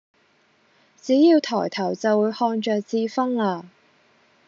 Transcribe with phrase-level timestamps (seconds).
[0.99, 3.65] 只要抬頭就會看著智勳啦！